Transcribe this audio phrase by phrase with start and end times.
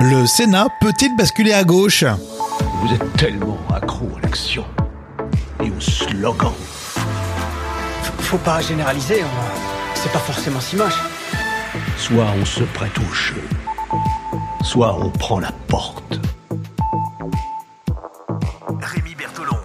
[0.00, 2.04] Le Sénat peut-il basculer à gauche?
[2.04, 4.64] Vous êtes tellement accro à l'action
[5.62, 6.52] et au slogan.
[8.18, 9.28] Faut pas généraliser, hein.
[9.94, 10.98] c'est pas forcément si moche.
[11.96, 13.42] Soit on se prête au jeu,
[14.62, 16.20] soit on prend la porte.
[18.80, 19.56] Rémi Bertolon.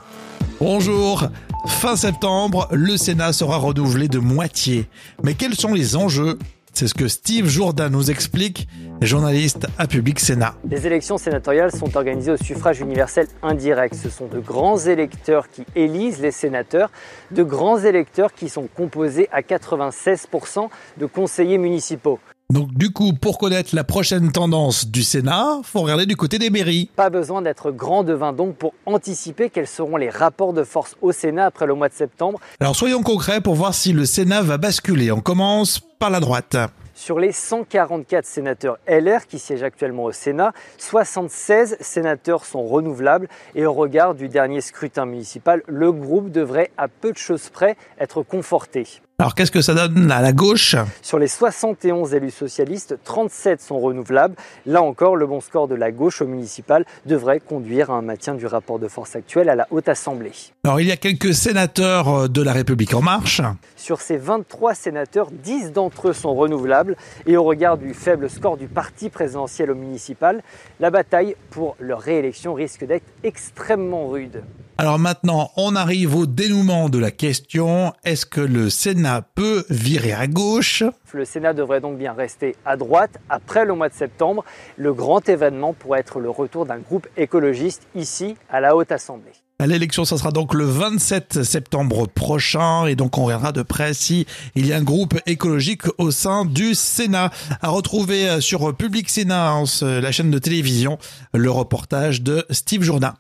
[0.60, 1.30] Bonjour
[1.66, 4.88] Fin septembre, le Sénat sera renouvelé de moitié.
[5.24, 6.38] Mais quels sont les enjeux?
[6.74, 8.68] C'est ce que Steve Jourdain nous explique,
[9.02, 10.56] journaliste à Public Sénat.
[10.70, 13.96] Les élections sénatoriales sont organisées au suffrage universel indirect.
[13.96, 16.92] Ce sont de grands électeurs qui élisent les sénateurs,
[17.32, 22.20] de grands électeurs qui sont composés à 96% de conseillers municipaux.
[22.52, 26.50] Donc du coup, pour connaître la prochaine tendance du Sénat, faut regarder du côté des
[26.50, 26.90] mairies.
[26.96, 31.12] Pas besoin d'être grand devin donc pour anticiper quels seront les rapports de force au
[31.12, 32.40] Sénat après le mois de septembre.
[32.60, 35.12] Alors soyons concrets pour voir si le Sénat va basculer.
[35.12, 36.58] On commence par la droite.
[37.00, 43.66] Sur les 144 sénateurs LR qui siègent actuellement au Sénat, 76 sénateurs sont renouvelables et
[43.66, 48.22] au regard du dernier scrutin municipal, le groupe devrait à peu de choses près être
[48.22, 49.00] conforté.
[49.22, 50.78] Alors qu'est-ce que ça donne à la gauche?
[51.02, 54.36] Sur les 71 élus socialistes, 37 sont renouvelables.
[54.66, 58.34] Là encore, le bon score de la gauche au municipal devrait conduire à un maintien
[58.34, 60.32] du rapport de force actuel à la Haute Assemblée.
[60.64, 63.42] Alors il y a quelques sénateurs de la République en marche.
[63.76, 68.56] Sur ces 23 sénateurs, 10 d'entre eux sont renouvelables et au regard du faible score
[68.56, 70.42] du parti présidentiel au municipal,
[70.80, 74.44] la bataille pour leur réélection risque d'être extrêmement rude.
[74.80, 77.92] Alors maintenant, on arrive au dénouement de la question.
[78.06, 80.84] Est-ce que le Sénat peut virer à gauche?
[81.12, 84.46] Le Sénat devrait donc bien rester à droite après le mois de septembre.
[84.78, 89.34] Le grand événement pourrait être le retour d'un groupe écologiste ici à la Haute Assemblée.
[89.60, 94.26] L'élection, ça sera donc le 27 septembre prochain et donc on verra de près si
[94.56, 97.32] il y a un groupe écologique au sein du Sénat.
[97.62, 100.98] À retrouver sur Public Sénat, hein, la chaîne de télévision,
[101.34, 103.16] le reportage de Steve Jourdain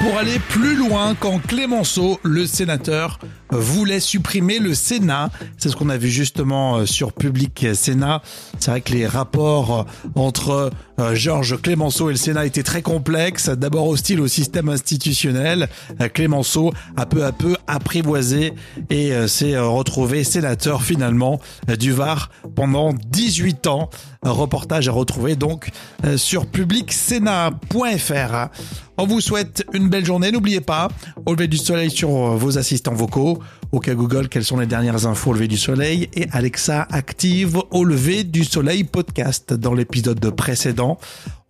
[0.00, 3.18] pour aller plus loin quand Clémenceau, le sénateur,
[3.50, 5.30] voulait supprimer le Sénat.
[5.56, 8.22] C'est ce qu'on a vu justement euh, sur Public Sénat.
[8.58, 13.48] C'est vrai que les rapports entre euh, Georges Clémenceau et le Sénat étaient très complexes.
[13.48, 15.68] D'abord hostile au système institutionnel.
[16.00, 18.52] Euh, Clémenceau a peu à peu apprivoisé
[18.90, 21.40] et s'est retrouvé sénateur finalement
[21.78, 23.90] du Var pendant 18 ans.
[24.22, 25.70] Un reportage à retrouver donc
[26.16, 28.48] sur publicsénat.fr.
[28.96, 30.32] On vous souhaite une belle journée.
[30.32, 30.88] N'oubliez pas,
[31.24, 33.37] au lever du soleil sur vos assistants vocaux.
[33.72, 37.58] Au cas Google, quelles sont les dernières infos au lever du soleil Et Alexa active
[37.70, 39.52] au lever du soleil podcast.
[39.52, 40.98] Dans l'épisode précédent,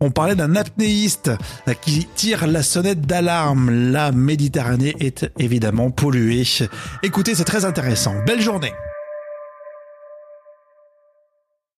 [0.01, 1.31] on parlait d'un apnéiste
[1.83, 3.91] qui tire la sonnette d'alarme.
[3.91, 6.45] La Méditerranée est évidemment polluée.
[7.03, 8.15] Écoutez, c'est très intéressant.
[8.27, 8.73] Belle journée